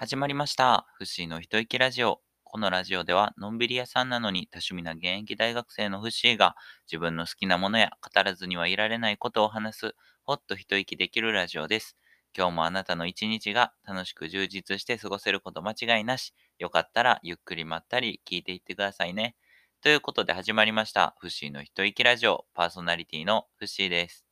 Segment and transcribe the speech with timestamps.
[0.00, 0.86] 始まりました。
[0.96, 2.22] フッシーの一息ラジオ。
[2.42, 6.56] このラジオでは、のんびり屋さんなのに多趣味な現役大学生のフッシーが、
[6.90, 9.94] 自分の好きなものや語らずにはいられないことを話す、
[10.24, 11.98] ほっと一息できるラジオです。
[12.34, 16.32] 今日もあなたの一日が楽しく充実して過ごせること間違いなし。
[16.58, 19.36] よかったらゆっくりまったり聞いていってくださいね。
[19.82, 21.14] ということで始まりました。
[21.18, 22.46] フッシーの一息ラジオ。
[22.54, 24.29] パーソナリティのフッシーです。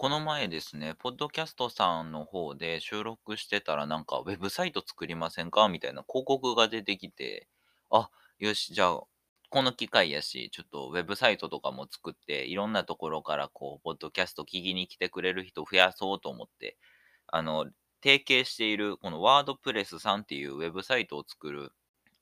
[0.00, 5.68] この前ですね、ポッドキャストさんの方で収録してたらなんかウェブサイト作りませんか？
[5.68, 7.48] みたいな広告が出てきて、
[7.90, 8.08] あ、
[8.38, 9.00] よし、じゃあ、
[9.50, 16.76] この機会やし、ちょっとウェブサイトとかも作って、いろんなところからこう、ポッドキャスト聞きに来てくれる人増やそうと思って、
[17.26, 17.66] あの、
[18.00, 21.72] 提携しているこのワードプレスさんっていうウェブサイトを作る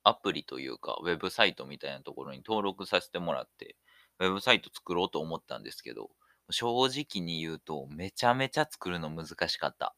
[0.02, 3.76] アプリというか、ウェブサイトみたいなところに登録させてもらって、
[4.18, 6.08] ウェブサイト作ろうと思ったんですけど、
[6.50, 9.94] 正直に言うと、めちゃめちゃ作るの難しかった。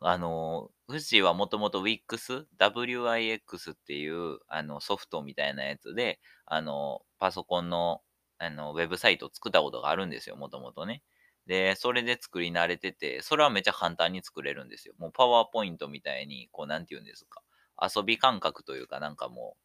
[0.00, 8.02] あの、フッシーはもともと Wix、WIX っていうあのソフトみたいなやつで、あの、パソコンの
[8.38, 11.02] あのウェブサイトを作ったことがあるんですよ、もともとね。
[11.46, 14.94] で、それで作り慣れてて、それはめちゃ簡単に作れるんですよ。
[14.98, 17.42] もうパワーポイントみたいに、こう、なんて言うんですか。
[17.80, 19.63] 遊び感覚というか、なんかもう、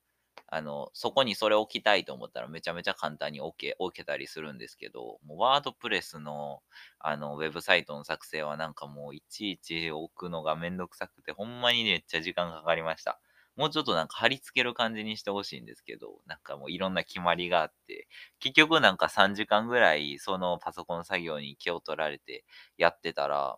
[0.52, 6.62] あの、そこにそれ置きたいと思ったらめちゃめちゃ簡単に置け、置けたりするんですけど、もうワードプレスの、
[7.00, 13.20] あの、ウェブサイトの作成はなんかもういちいち置くのがめんどくさくて、ほんまにめっちゃ時間かかりました。
[13.56, 18.08] もうちょっとなんか貼り付ける感じにしてほしいんですけど、なんかもういろんな決まりがあって、
[18.40, 22.46] 結局なんか3時間ぐらいそのパソコン作業に気を取られて
[22.78, 23.58] やってたら、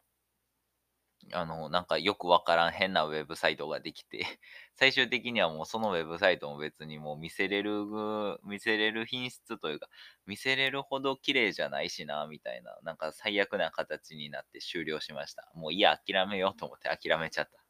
[1.34, 4.20] あの、なんかよくわからん変なウェブサイトができて、
[4.76, 7.86] 最終的にはもうそのウェブサイトも別にもう見せれる、
[8.44, 9.88] 見せれる品質というか、
[10.26, 15.52] 見せれるほど綺麗じゃないしな、みたいな、なんか最悪な形になって終了しました。
[15.54, 17.62] もういや、諦めようと思って諦めちゃった。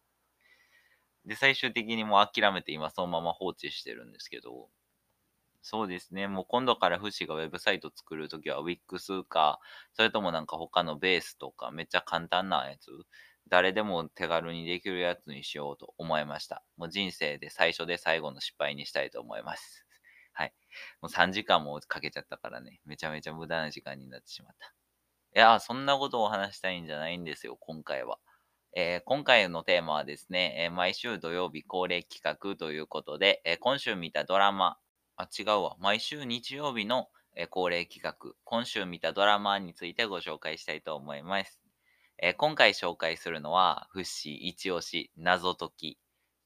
[1.25, 4.69] で、最終的にもう諦めて今そのまま放置してるんですけど、
[5.63, 6.27] そうですね。
[6.27, 9.59] もう今度からフシがウェブサイト作るときは Wix か、
[9.93, 12.89] それともなんか他のベースとかめっちゃ簡単なやつ、
[13.51, 16.63] 誰でも手軽にできるやつにしようと思いました。
[16.77, 19.85] もう人生で最初で最後の失敗にしたいと思います。
[20.33, 20.53] はい。
[21.01, 24.73] もう3時間もかけちゃったからね、めちゃめちゃ無駄な時間になってしまった。
[25.35, 28.19] いや、そんなことをお話したいんじゃないんですよ、今回は。
[28.73, 34.77] えー今回のテーマはですね、えー毎週土曜日恒例企画ということで、えー今週見たドラマ、
[35.17, 35.75] あ、違うわ。
[35.79, 41.60] 毎週日曜日の、え恒例企画、今週見たドラマについてご紹介したいと思います。
[42.21, 45.99] えー今回紹介するのは、フッシー一押し謎解き、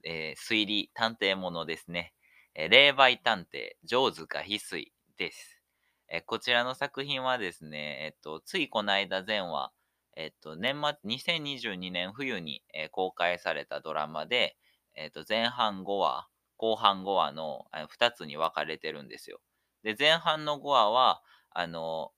[0.06, 2.14] えー推理探偵ものですね。
[2.56, 5.62] えー霊媒探偵、上塚翡翠です。
[6.08, 9.74] えこちらの作品はですね、えっと、ついこの間前話、
[10.16, 14.56] えっと、年末、2022年冬に、え公開されたドラマで、
[14.96, 19.42] えっと、前半5話、後半5話のあの2つに分かれてるんですよ。
[19.84, 22.14] で、前半の5話は、あの、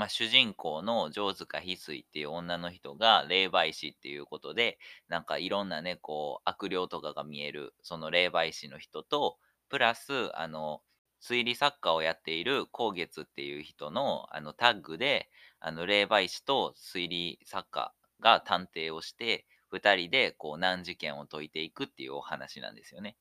[0.00, 4.78] まあ、主人公の上塚翡翠っていう女の人が霊媒師っていうことで、
[5.08, 9.36] なんかいろんなね、こう、悪霊とかが見える、その霊媒師の人と、
[9.68, 10.80] プラス、あの、
[11.20, 15.28] 推理作家をやっている光月っていう人のあのタッグで、
[15.58, 23.18] あの霊媒師と推理作家が探偵をして、二人でこう難事件を解いていくっていうお話なんですよね。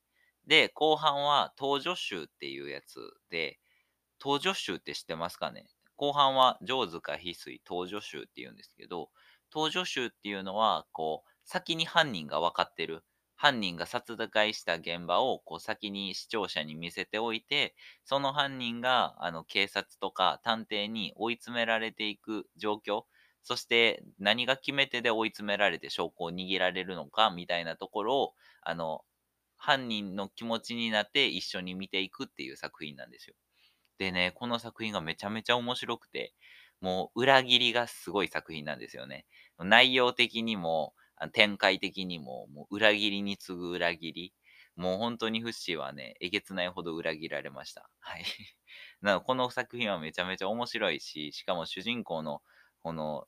[0.48, 3.60] で、後半は登女集っていうやつで、
[4.22, 5.66] 登女集って知ってますかね？
[6.00, 9.12] 後半は上塚翡翠登女集っていうんですけど、
[9.54, 13.04] 登女集っていうのは、こう、先に犯人が分かってる。
[13.36, 17.74] 犯人が殺害した現場をこう先に視聴者に見せておいて、
[18.04, 23.06] その犯人があの警察とか探偵に追い詰められていく状況、
[23.44, 29.06] そして何が決め手で追い詰められて証拠を握られるのかみたいなところを、あの、
[29.58, 33.36] 犯人の気持ちになって一緒に見ていくっていう作品なんですよ。
[34.00, 36.34] でね、この作品がめちゃめちゃ面白くて、
[36.82, 39.26] もう裏切りがすごい作品なんですよね。
[39.60, 40.96] 内容的にも、
[41.34, 44.34] 展開的にも、もう裏切りに次ぐ裏切り。
[44.78, 47.90] もう本当にフッシーはね、えげつないほど裏切られました。
[48.00, 48.24] はい。
[49.02, 52.42] なのこの作品はめちゃめちゃ面白いし、しかも主人公の、
[52.82, 53.28] この、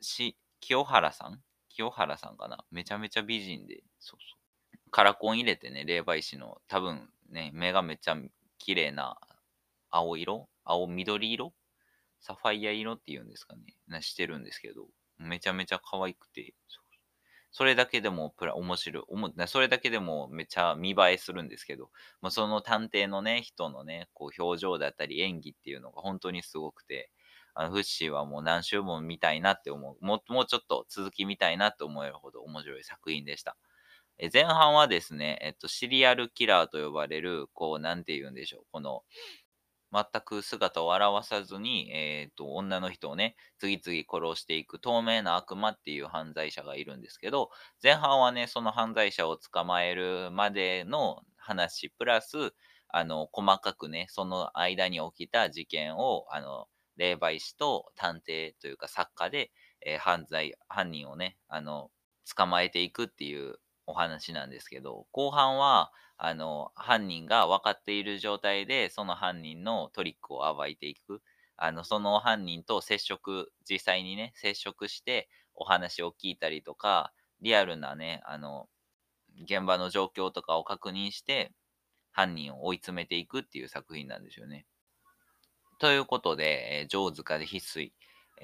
[0.00, 1.42] し、清原さん？
[1.70, 2.66] 清原さんかな？
[2.70, 4.36] めちゃめちゃ美人で、そうそ
[4.86, 4.90] う。
[4.90, 8.16] カラコン入れてね、霊媒師の、多分ね、目がめっちゃ
[8.58, 9.18] 綺麗な
[9.96, 10.48] 青色？
[10.64, 11.54] 青緑色？
[12.20, 13.62] サファイア色っていうんですかね。
[13.86, 14.86] なしてるんですけど、
[15.18, 16.54] めちゃめちゃ可愛くて、
[17.56, 19.04] それだけでもプラ面白い。
[19.06, 27.10] おも、それだけでもめちゃ見栄えするんですけど、もうその探偵のね、人のね、こう表情だったり演技っていうのが本当にすごくて、
[27.54, 30.04] あのフッシーはもう何週も見たいなって思う。
[30.04, 33.56] もうもうちょっと続き見たいなって思えるほど面白い作品でした。
[34.18, 39.02] え前半はですね、えっと、シリアルキラーと呼ばれる、こう、なんて言うんでしょう、この、
[39.94, 47.50] 全く姿を現さずに、えっと、女の人をね、次々殺していく透明な悪魔っていう犯罪者がいるんですけど、
[47.82, 52.52] 前半はね、その犯罪者を捕まえるまでの話、プラス、
[52.88, 59.52] あの、細かくね、その間に起きた事件を、あの、霊媒師と探偵というか作家で、
[59.86, 61.90] えー犯罪、犯人をね、あの、
[62.36, 71.22] 捕まえていくっていうお話なんですけど、後半は、あの、犯人が分かっている状態で、その犯人のトリックを暴いていく。
[71.56, 78.68] あの、その犯人と接触、実際にね、接触してお話を聞いたりとか、リアルなね、あの、
[79.42, 81.52] 現場の状況とかを確認して、
[82.12, 84.66] 犯人を追い詰めていくっていう作品なんですよね。
[85.78, 87.92] ということで、えー、上塚で翡翠、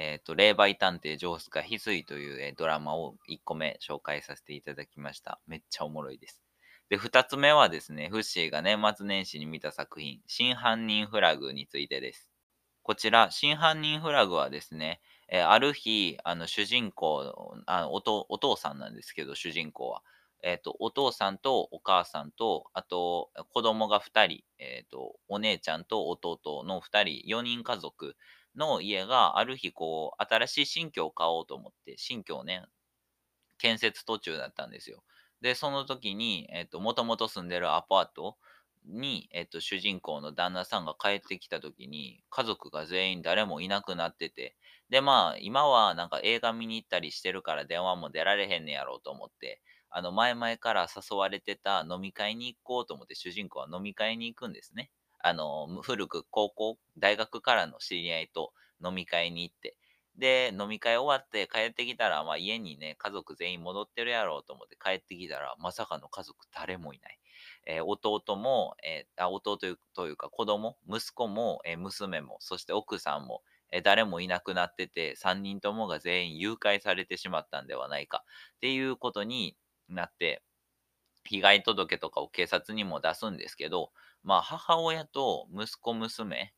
[0.02, 5.42] えっ、と、霊媒探偵上塚翡翠という、えードラマを1個目紹介させていただきました。
[5.46, 6.42] めっちゃおもろいです。
[6.88, 12.30] で、2つ目はですね、フッシーが年末年始に見た作品、真犯人フラグについてです。
[12.82, 17.34] こちら、真犯人フラグはですね、えーある日、あの、主人公
[17.66, 17.96] あお、
[18.30, 20.02] お父さんなんですけど、主人公は。
[20.42, 28.16] えっ、と、お父さんとお母さんと、あと、子供が2人、えっ、と、お姉ちゃんと弟の2人、4人家族
[28.56, 32.64] の家がある日、こう、新しい新居を買おうと思って、新居をね、
[33.58, 35.04] 建設途中だったんですよ。
[35.40, 38.38] で、その時に、えっ、と、もともと住んでるアパート
[38.84, 44.56] に、えっ、と、主人公の旦那さんが帰ってきた時に、家族が全員誰もいなくなってて、
[44.88, 54.90] で、まあ、今はなんか映画見に行ったりしてるから電話も出られへんねやろうと思って、あの、前々から誘われてた飲み会に行こうと思って、主人公は飲み会に行くんですね。
[55.22, 58.52] あの、古く高校、大学からの知り合いと
[58.84, 59.76] 飲み会に行って、
[60.16, 67.18] で、飲み会終わって帰ってきたら、まあ家にね、家族全員戻ってるやろうと思って帰ってきたら、まさかの家族誰もいない。
[67.66, 69.58] えー弟も、えーあ弟
[69.94, 78.24] というか子供、息子も、えー娘も、そして奥さんも、え誰もいなくなってて、3人ともが全員誘拐されてしまったんではないか
[78.56, 79.56] っていうことに
[79.88, 80.42] なって、
[81.24, 86.54] 被害届とかを警察にも出すんですけど、まあ母親と息子娘、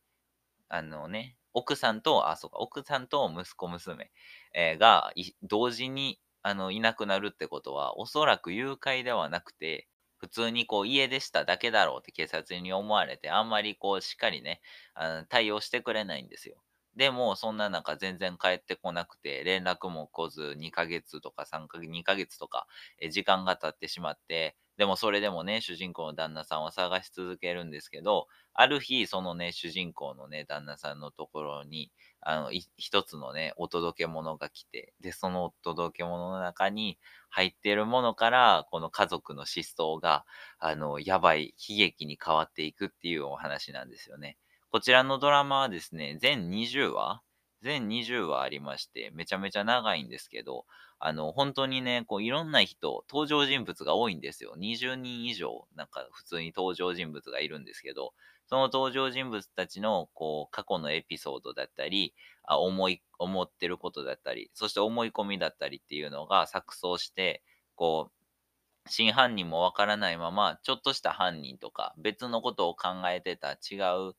[0.68, 4.10] あのね、奥さんと、あ、そうか、奥さんと息子娘、
[4.54, 5.12] えーが
[5.42, 9.88] 同時にあのいなくなるってことは、おそらく誘拐ではなくて、
[10.18, 14.60] 普通にこう家出しただけだろうって警察に思われて、あんまりこうしっかりね、
[14.94, 16.62] あの対応してくれないんですよ。
[16.96, 22.66] でも、そんな中全然帰ってこなくて、連絡も来ず、2ヶ月とか3ヶ月、2ヶ月とか、
[23.10, 36.98] 時間が経ってしまって、でもそれでもね、主人公の旦那さんを探し続けるんですけど、ある日、そのね、主人公のね、旦那さんのところに、あの、一つのね、お届け物が来て、で、そのお届け物の中に
[37.30, 40.24] 入っているものから、この家族の失踪が、
[40.58, 44.38] あの、やばい悲劇に変わっていくっていうお話なんですよね。
[44.70, 47.22] こちらのドラマはですね、全20話？
[47.60, 50.66] 全20話ありまして、めちゃめちゃ長いんですけど、
[51.04, 54.54] あの、本当にね、こう、いろんな人、登場人物が多いんですよ。
[54.56, 58.14] 20人以上、なんか普通に登場人物がいるんですけど、
[58.46, 62.14] その登場人物たちの、こう、過去のエピソードだったり、
[62.44, 67.42] あ思い、思ってることだったり、そして思い込みだったりっていうのが錯綜して、
[67.74, 73.76] こう、真犯人もわからないまま、ちょっとした犯人とか、別のことを考えてた違
[74.10, 74.14] う、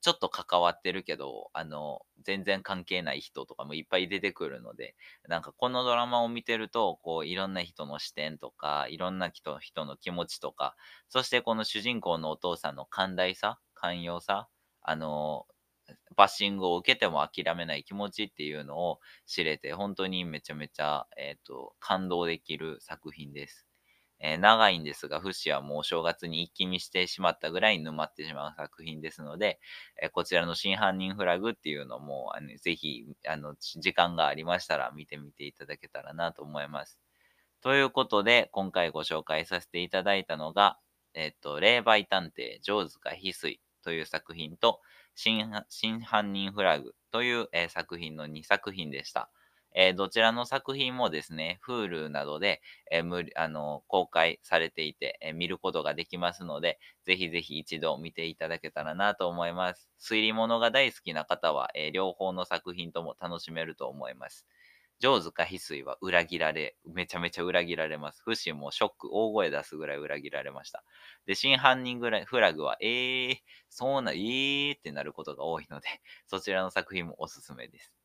[0.00, 4.96] ちょっと関わってるけど、あの、全然関係ない人とかもいっぱい出てくるので、
[5.28, 10.76] なんかこのドラマを見てると、こう、いろんな人の視点とか、いろんな人人の気持ちとか、
[11.08, 14.48] そしてこの主人公のお父さんの寛大さ、寛容さ、
[14.82, 15.46] あの、
[16.16, 23.66] バッシングを受けても諦めない気持ちっていうのを知れて、本当にめちゃめちゃ、えっ、と、感動できる作品です。
[24.20, 29.60] えー長いんですが、フシはもうお正月に一気見してしまったぐらい沼ってしまう作品ですので、
[30.02, 36.98] えーこちらの真犯人フラグっていうのも、あのぜひ、あの、時間がありましたら見てみていただけたらなと思います。
[37.62, 40.78] ということで、今回ご紹介させていただいたのが、
[41.14, 44.80] えっ、と、霊媒探偵、ジョーズか翡翠という作品と、
[45.14, 49.30] 真犯真犯人フラグという、えー作品の2作品でした。
[49.74, 52.60] えーどちらの作品もですね、Hulu などで、
[52.90, 59.88] えー無あの公開されていて、え見ることができますので、ぜひぜひ一度見ていただけたらなと思います。
[60.00, 64.46] 推理物が大好きな方は、え両方の作品とも楽しめると思います。
[65.00, 68.22] 上手か翡翠は裏切られ、めちゃめちゃ裏切られます。
[68.22, 70.84] フシもショック、大声出すぐらい裏切られました。
[71.26, 73.36] で、真犯人ぐらいフラグは、えー、
[73.70, 75.88] そうな、えーってなることが多いので、
[76.26, 77.99] そちらの作品もおすすめです。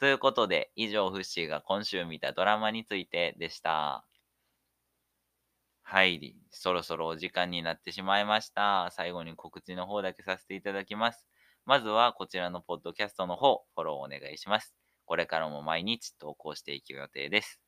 [0.00, 4.04] ということで、以上、フッシーが今週見たドラマについてでした。
[5.82, 8.90] はい、そろそろお時間になってしまいました。
[8.90, 11.26] 最後に告知の方だけさせていただきます。
[11.64, 14.74] まずはこちらのポッドキャストの方、フォローお願いします。
[15.04, 17.60] これからも毎日投稿していく予定です。